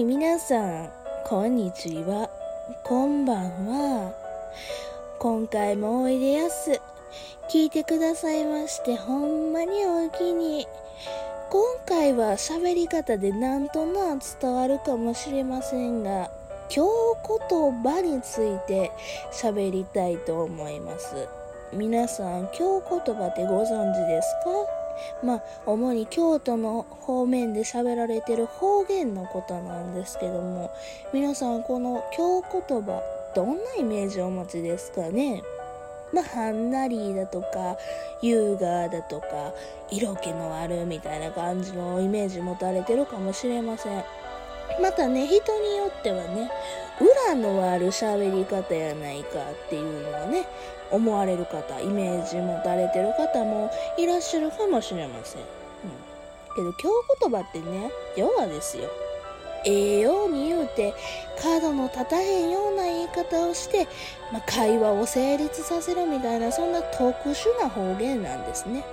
[0.00, 0.90] い皆さん
[1.26, 2.30] こんにちは。
[2.84, 4.14] こんばんは。
[5.18, 6.80] 今回もおいでやす。
[7.50, 10.66] 聞いてくださいましてほんまにおおきに。
[11.50, 16.30] 今回は喋り方でなんとなく伝わるかもしれませんが
[16.70, 16.88] 京
[17.50, 18.92] 言葉について
[19.30, 21.28] 喋りたいと思います。
[21.74, 24.79] 皆さん京言葉ってご存知ですか？
[25.22, 30.70] まあ、主に京都の方面で喋られてる方言のことなんですけども、
[31.12, 33.02] 皆さんこの京言葉、
[33.34, 35.42] どんなイメージをお持ちですかね？
[36.12, 37.76] まあ、はんなりだとか、
[38.20, 39.26] 優雅だとか、
[39.90, 44.04] 色気のあるみたいな感じのイメージ持たれてるかもしれません。
[44.80, 46.50] またね、人によってはね、
[47.00, 50.46] 裏のある喋り方やないかっていうのはね、
[50.90, 55.42] 思われる方、イメージ持たれてる方もいらっしゃるかもしれません。
[55.42, 55.48] うん。
[56.56, 56.90] けど、京
[57.20, 58.90] 言葉ってね、要はですよ。
[59.64, 60.94] ええように言うて、
[61.42, 63.86] 角の立たへんような言い方をして、
[64.32, 68.84] まあ、会話を成立させるみたいな、そんな特殊な方言なんですね。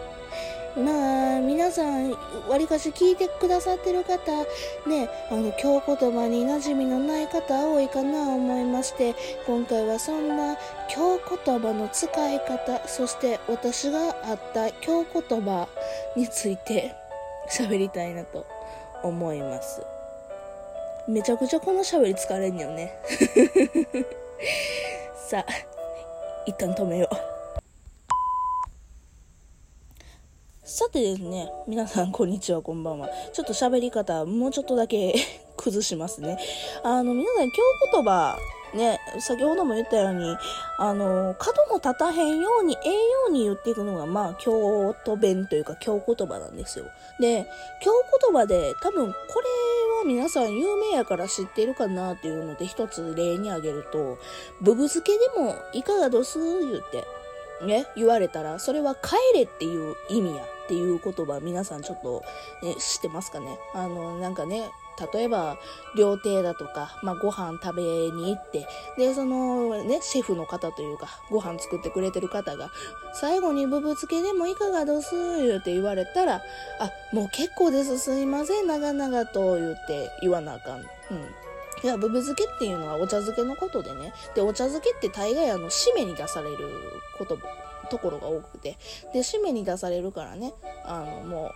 [0.78, 2.12] まあ、皆さん、
[2.48, 4.44] わりかし聞いてくださってる方、
[4.88, 9.16] ね、あの、京言葉に馴染みのない方多いかな思いまして、
[9.48, 10.56] 今回はそんな
[10.88, 15.68] 京言葉の使い方、そして私があった京言葉
[16.16, 16.94] について
[17.50, 18.46] 喋りたいなと
[19.02, 19.82] 思います。
[21.08, 22.94] めちゃくちゃこの喋り疲れんよね。
[25.28, 25.46] さあ、
[26.46, 27.27] 一旦止めよう。
[30.70, 33.08] さてですね、皆さんこんにちは、こんばんは。
[33.32, 35.16] ちょっと喋り方、もうちょっとだけ
[35.56, 36.38] 崩しますね。
[36.84, 37.62] あの、皆さん、京
[37.94, 38.38] 言葉、
[38.74, 40.36] ね、先ほども言ったように、
[40.78, 46.86] あの、角も立たへんように、ええように言っていくのが、まあ、京都弁というか、京言葉なんですよ。
[47.22, 47.50] で、
[47.82, 47.90] 京
[48.22, 49.48] 言葉で、多分、これ
[50.00, 54.18] は皆さん有名やから知ってるかなっていうので、一つ例に挙げると、
[54.60, 57.06] ブブ漬けでもいかがどす言って、
[57.66, 62.22] ね、言われたら、それは帰れっていう意味やっていう言葉、皆さんちょっと、
[62.62, 63.58] ね、知ってますかね？
[63.74, 64.70] あの、なんかね、
[65.14, 65.58] 例えば、
[65.96, 68.68] 料亭だとか、まあ、ご飯食べに行って、
[68.98, 72.70] で、そのね、シェフの方というか、ご飯作ってくれてる方が、
[73.14, 76.42] 最後にブブ漬けでもいかがどす言うて言われたら、
[76.80, 80.80] あ、もう結構です、すいません、長々と言って言わなあかん。
[80.80, 80.86] うん。
[81.84, 84.12] いや、ブブ漬けっていうのはお茶漬けのことでね。
[84.34, 86.58] で、お茶漬けって大概あの、締めに出される
[87.20, 87.38] こと、
[87.88, 88.78] ところが多くて。
[89.14, 90.54] で、締めに出されるからね、
[90.86, 91.52] あの、もう、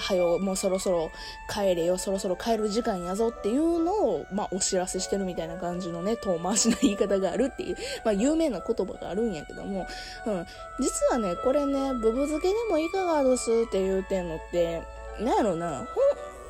[0.00, 1.10] はよ、もうそろそろ
[1.52, 9.86] 帰れよ、そろそろ帰る時間やぞっていうのを、まあ、お知らせしてるみたいな感じのね、遠回しな言い方があるっていう、まあ、有名な言葉があるんやけども、
[10.26, 10.46] うん。
[10.80, 14.82] 実はね、これね、ブブ漬けでもいかがですって言うてんのって、
[15.20, 15.86] なんやろな、ほん、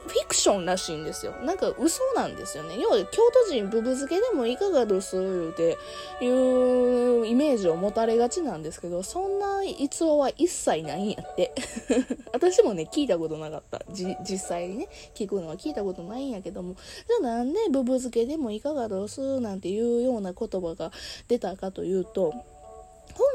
[0.08, 1.32] フィクションらしいんですよ。
[1.44, 2.76] なんか嘘なんですよね。
[2.80, 5.78] 要は京都人ブブ漬けでもいかがです言うて
[6.20, 11.52] いうイメージを持たれがちなんですけど、そんな逸話は一切ないんやって。
[12.32, 13.82] 私もね、聞いたことなかった。
[13.92, 20.90] 実際にね、聞くのは聞いたことないんやけども、じゃあなんでブブ漬けでもいかがですなんていうような言葉が
[21.28, 22.32] 出たかというと、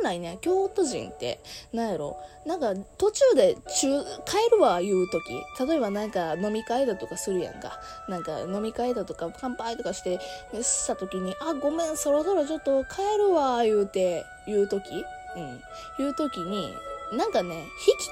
[0.04, 1.40] 来ね、京都人って、
[1.72, 7.80] なんやろ、なんか途中で中、帰るわ言うとき、例えばなんか飲み会だとかするやんか。
[8.08, 10.20] なんか飲み会だとか乾杯とかして、
[10.62, 14.90] したときに、あ、ごめん、そろそろちょっと帰るわ言うて、言うとき、
[15.36, 15.64] うん。
[15.98, 16.76] 言うときに、
[17.14, 18.10] なんかね、引き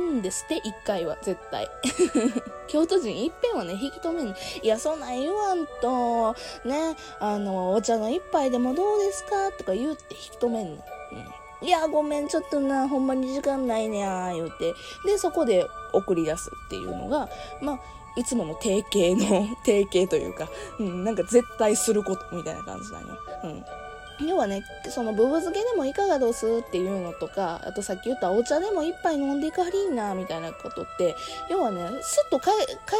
[0.06, 1.68] めるんですって、一回は、絶対。
[2.66, 4.28] 京都人いっぺんはね、引き止めん。
[4.28, 4.34] い
[4.66, 9.52] や、そんなん言わんと、ね、あの、お茶の一杯でもどうですか？
[9.52, 10.84] とか言うって引き止めんねん。
[11.12, 11.66] うん。
[11.66, 14.74] いや、ごめん、ちょっとな、ほんまに時間ないねや、言うて。
[15.06, 17.28] で、そこで送り出すっていうのが、
[17.62, 17.80] まあ、
[18.16, 20.48] いつもの定型の、 定型というか、
[20.78, 23.18] うん、なんか絶対することみたいな感じなんよ。
[23.44, 23.64] うん。
[24.20, 31.16] 要はね、そのブブ漬けでもいかがどうすっていうのとか、あとさっき言ったお茶でも一杯飲んでいかりんな、みたいなことって、
[31.50, 32.54] 要はね、すっと返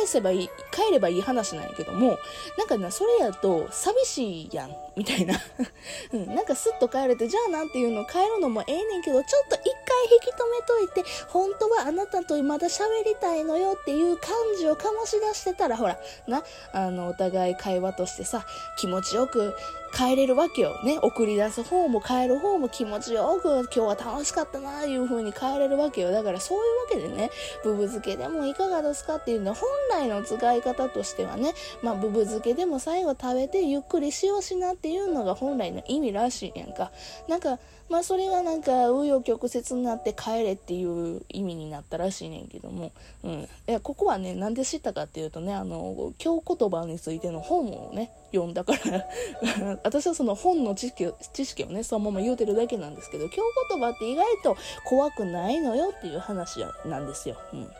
[0.06, 2.18] せばいい、帰ればいい話なんやけども、
[2.58, 5.34] なんかね、それやと寂しいやん、みたいな。
[6.12, 16.42] うん、なんかすっと帰れて、じゃあなんていうの帰るのもええねんけど、ちょっと一回引き止めといて、本当はあなたとまだ喋りたいのよっていう感じを醸し出してたら、ほら、な、
[16.72, 18.44] あの、お互い会話としてさ、
[18.78, 19.54] 気持ちよく
[19.94, 20.82] 帰れるわけよ。
[20.82, 20.98] ね。
[21.00, 26.10] 送り出す方も帰る方も気持ちよく今日は楽しかったな、いう風に帰れるわけよ。
[26.10, 27.30] だからそういうわけでね、
[27.62, 31.52] ブブ漬けでもいかがですかっていうのは本来の使い方としてはね、
[31.82, 36.90] まあブブ漬けでも最後食べてゆっくりしようしなっていうのが本来の意味らしいやんか。
[37.28, 42.90] なんか、まあそれがなんか紆余曲折になって帰れっていう意味になったらしいねんけども、
[43.22, 43.30] うん。
[43.32, 49.06] いや、ここはね、なんで知ったかっていうとね、あの、京言葉についての本をね、読んだから
[49.84, 57.36] 私はその本の知識知識をね、そのまま言うてるだけなんですけど、京言葉って意外と怖くないのよっていう話なんですよ。
[57.52, 57.70] うん。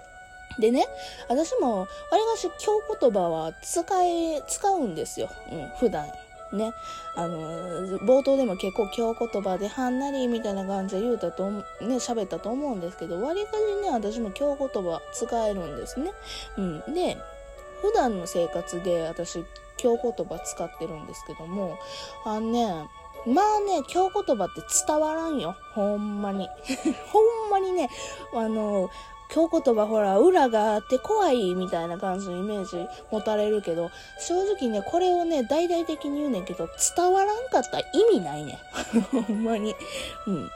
[0.58, 0.86] でね、
[1.28, 5.28] 私も、わりがし京言葉は使い、使うんですよ。
[5.50, 6.06] うん、普段。
[6.52, 6.72] ね、
[7.16, 16.12] あの、冒頭でも結構京言葉ではんなりみたいな感じで言うたと、ね、喋ったと思うんですけど、わりかしね、私も京言葉使えるんですね。
[16.56, 16.94] うん。
[16.94, 17.16] で、
[17.82, 19.44] 普段の生活で私、
[19.84, 21.78] 京言葉使ってるんですけども、
[22.24, 22.66] あのね、
[23.26, 25.54] まあね、京言葉って伝わらんよ。
[25.74, 26.48] ほんまに。
[27.12, 27.90] ほんまにね、
[28.32, 28.88] あの、
[29.28, 38.58] 京言葉ほら、裏があって怖いみたいな感じのイメージ持たれるけど、正直ね、これをね、大々的に言うねんけど、伝わらんかったら意味ないね。
[39.12, 39.74] ほんまに。
[40.26, 40.50] うん。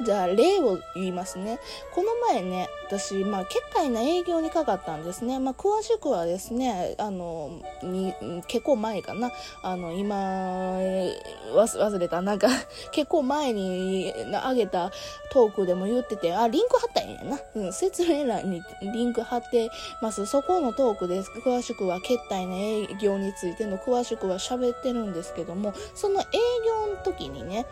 [0.00, 1.58] じゃあ、例を言いますね。
[1.94, 5.38] この前ね、私、まあ、結界な営業にかかったんですね。
[5.38, 8.14] まあ、詳しくはですね、あの、に、
[8.46, 9.30] 結構前かな。
[9.62, 10.78] あの、今、
[11.54, 12.22] 忘れた。
[12.22, 12.48] なんか、
[12.92, 14.12] 結構前に
[14.42, 14.90] あげた
[15.30, 17.40] トークでも言ってて、あ、リンク貼ったんやな。
[17.54, 18.62] うん、説明欄に
[18.92, 20.26] リンク貼ってます。
[20.26, 21.30] そこのトークです。
[21.30, 26.24] 詳しくは、決体の営業についての詳しくは喋ってるんですけども、その営
[26.66, 27.66] 業の時にね、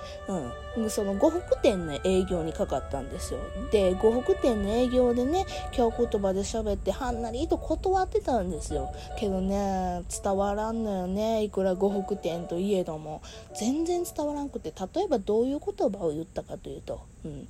[0.76, 3.40] うん、その呉服店の営業にかかったんですよ。
[3.70, 5.46] で、呉服店の営業でね、
[5.76, 8.92] 今日言葉で喋ってはんなりと断ってたんですよ。
[9.18, 11.42] けどね、伝わらんのよね。
[11.42, 13.22] いくら呉服店といえども。
[13.58, 17.48] 全然伝わらんくて、例えばどういう言葉を言ったかというと、うん。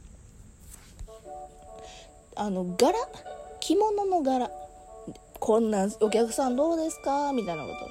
[2.36, 2.94] あの、柄？
[3.60, 4.50] 着物の柄。
[5.40, 7.32] こんなんお客さんどうですか？
[7.32, 7.88] みたいなこと。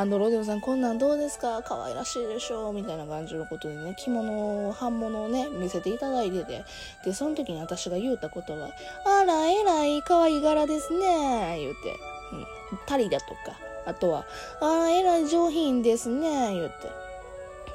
[0.00, 1.60] アンドロデオさんこんなんどうですか？
[1.62, 2.72] 可愛らしいでしょ？
[2.72, 6.64] みたいな感じのことでね、着物を、半物をね、見せていただいてて。
[7.04, 8.70] で、その時に私が言うたことは、
[9.04, 11.96] あら、えらい可愛い柄ですね言うて。
[12.32, 12.78] うん。
[12.86, 14.24] タリだとか、あとは、
[14.60, 16.74] あら、えらい上品ですね言うて。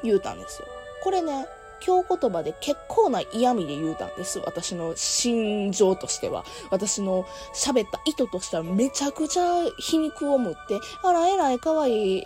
[0.01, 0.67] 言うたんですよ。
[1.03, 1.45] これね、
[1.79, 4.39] 京言葉で結構な嫌味で言うたんです。
[4.45, 6.43] 私の心情としては。
[6.71, 9.43] 私の喋った意図としてはめちゃくちゃ
[9.77, 12.23] 皮肉を持って、あら、えらい可愛い、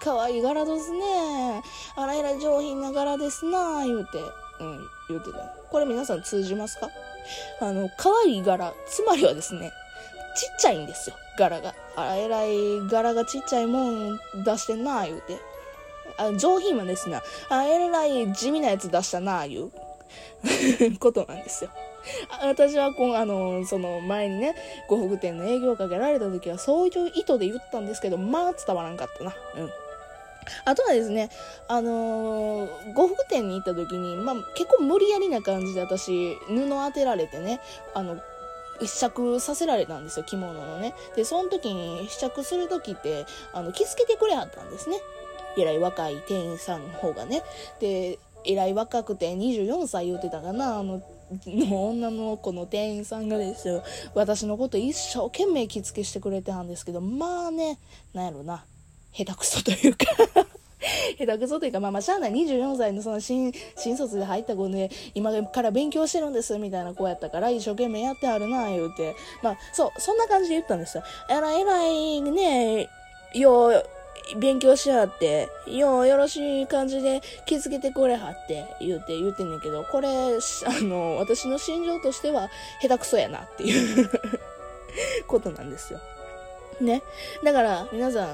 [0.00, 1.62] 可愛い柄ですね。
[1.96, 4.18] あら、えらい上品な柄ですな、言うて、
[4.60, 5.38] うん、言うてた。
[5.70, 6.88] これ皆さん通じますか？
[7.60, 9.70] あの、可愛い柄、つまりはですね、
[10.36, 11.74] ちっちゃいんですよ、柄が。
[11.96, 15.38] あら、えらい柄がちっちゃいもん出してんな、言うて。
[16.18, 19.70] あ上品はですね、あ、えらい地味なやつ出したな、いう
[20.98, 21.70] ことなんですよ。
[22.42, 24.54] 私はこう、あの、その前にね、
[24.88, 29.34] 呉服店の営業をかけられた時はそういう意図で言ったんですけど、まあ伝わらんかったな。
[29.56, 29.70] うん。
[30.64, 31.30] あとはですね、
[31.68, 37.60] あのー、呉服店に行った時に、まあ、結構無理やりな感じで私、布当てられてね、
[37.94, 38.18] あの、
[38.80, 40.94] 試着させられたんですよ、着物のね。
[41.16, 44.96] で、その時に試着する時って、あの、着付けてくれはったんですね。
[45.58, 47.42] えらい若い店員さんの方がね。
[47.80, 51.02] で、えらい若くて24歳言うてたかな、あの、
[51.46, 53.82] の女の子の店員さんがですよ、
[54.14, 57.78] 私のこと一生懸命着付けしてくれてたんですけど、まあね、
[58.14, 58.64] なんやろな、
[59.12, 60.06] 下手くそというか
[61.18, 69.14] 下手くそというか、まあまあ、しゃあない24歳のその新、新卒で入った子で、今から勉強してるんです、みたいな子やったから、一生懸命やってはるな、言うて。
[69.42, 71.02] まあ、そう、そんな感じで言ったんですよ。
[71.28, 72.88] えらい、えらい、ね、
[73.34, 73.82] よ、
[74.36, 82.50] 勉強しはって、ようよろしい感じで気づけてくれはって言うて言うてんねんけど、これ、あの、私の心情としては
[82.82, 84.10] 下手くそやなっていう
[85.26, 86.00] ことなんですよ。
[86.80, 87.02] ね。
[87.42, 88.28] だから皆さん、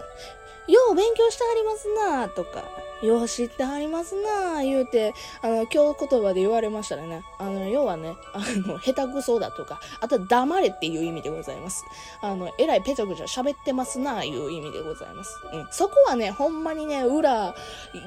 [0.73, 2.65] よう勉強してはりますなとか、
[3.07, 11.85] よう知ってはりますな言うて、あの、今日言葉で言われましたらね、あの、要はね、あの、下手くそだとか、あとは黙れっていう意味でございます。
[12.21, 15.39] あの、えらいペチャクチャ喋ってますないう意味でございます。
[15.53, 15.69] うん。
[15.71, 17.55] そこはね、ほんまにね、裏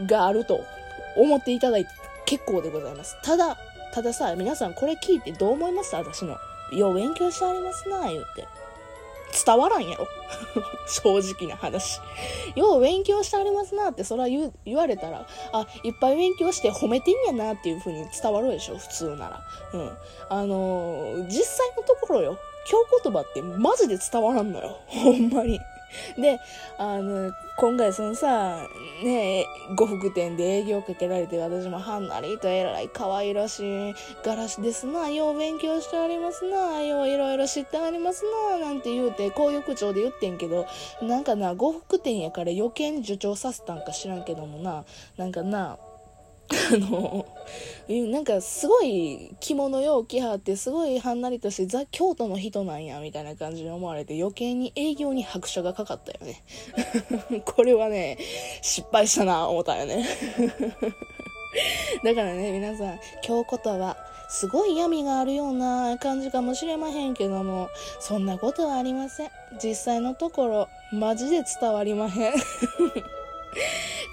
[0.08, 0.62] があると
[1.16, 1.92] 思っていただいて
[2.26, 3.18] 結構でございます。
[3.24, 3.58] ただ、
[3.94, 5.96] たださ、皆さんこれ聞いてどう思います？
[5.96, 6.38] 私の。
[6.72, 8.46] よう勉強してありますな言うて。
[9.46, 10.08] 伝わらんやろ
[10.88, 12.00] 正直な話。
[12.56, 19.42] よう勉強してありますなって、それは言言われたら、あ、いっぱい勉強して褒めてんやなっていう風に伝わるでしょ、普通なら。
[19.74, 19.98] うん。
[20.30, 22.38] あのー、実際のところよ、
[22.70, 24.78] 今日言葉ってマジで伝わらんのよ。
[24.88, 25.60] ほんまに。
[26.18, 26.40] で、
[26.78, 28.68] あの、今回そのさ、
[29.04, 40.68] ねえ呉服店で営業かけられて、私もはんなりとえらい可愛らしいガラスですな、よう勉強してありますな、よういろいろ知ってありますな、なんて言うて、こういう口調で言ってんけど、
[41.02, 44.86] なんかな、呉服店やから余計に助長させたんか知らんけどもな、
[45.18, 45.78] なんかな、
[46.50, 47.26] あの、
[47.90, 56.44] なんかすごい着物よう着はってすごいはんなりとしてザ・京都の人なんやみたいな感じに思われて余計に営業に拍車がかかったよね。
[57.46, 58.18] これはね、
[58.62, 60.06] 失敗したな思ったよね。
[62.04, 63.96] だからね、皆さん、今日言葉、
[64.30, 69.30] すごい闇があるような感じかもしれまへんけども、そんなことはありません。
[69.64, 72.34] 実際のところ、マジで伝わりまへん。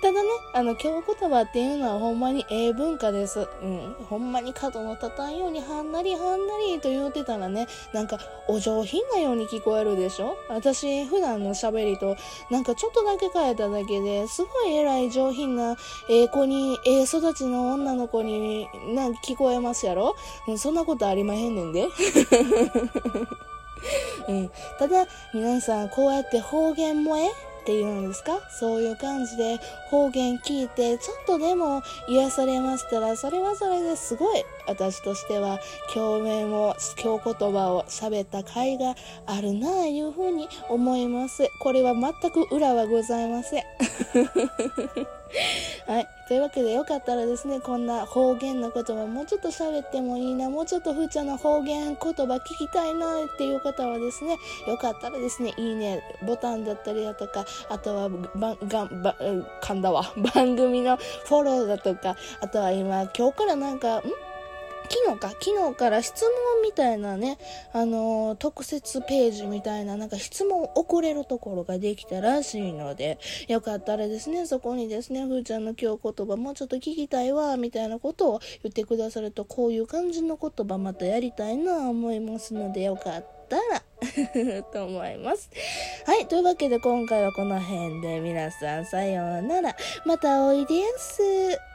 [0.05, 3.49] ただね、あの、京言葉っていうのはほんまにええ文化です。
[3.63, 3.97] うん。
[4.11, 10.37] ほんまに角の立たんようにはんなりはんなりと言うてたらね、なんかお上品なように聞こえるでしょ？
[10.51, 12.19] 私普段の喋りと
[12.51, 15.75] なんかちょっとだけ変えただけですごい偉い上品な
[16.11, 21.89] ええ子に、ええ育ちの女の子になんか聞こえますやろ、うん、そんなことありまへんねんで。
[24.29, 27.31] うん、ただ、皆さん、こうやって方言萌え？
[27.65, 28.41] っていうんですか？
[28.51, 29.59] そういう感じで
[29.91, 35.59] 方言聞いてちょっとでも癒されましたらそれはそれですごい私としては
[35.95, 38.95] 共鳴を今日言葉を喋った甲斐が
[39.27, 41.49] あるなあいうふうに思います。
[41.61, 43.65] これは全く裏はございません。
[45.87, 46.09] はい。
[46.27, 59.15] というわけでよかったらですね、こんな方言の言葉もうちょっと喋ってもいいな、もうちょっとふーちゃんの方言言葉聞きたいなっていう方はですね、よかったらですね、いいね、ボタンだったりだとか、あとは、ば、が、ば、
[59.61, 60.03] 噛んだわ。
[60.35, 64.03] 番組のフォローだとか、あとは今、今日からなんか、ん？
[64.91, 66.31] 昨日か、昨日から質問
[66.63, 67.39] みたいなね、
[67.73, 83.83] あのー、特設ページみたいな、なんか質問を送れるところができたらしいので、よかったらですね、そこにですね、ふーちゃんの今日言葉もうちょっと聞きたいわ、みたいなことを言ってくださると、こういう感じの言葉またやりたいな思いますので、よかったら
[84.73, 85.51] と思います。
[86.07, 86.27] はい。
[86.27, 89.77] というわけで今回はこの辺で皆さんさようなら。
[90.05, 91.74] またおいでやす。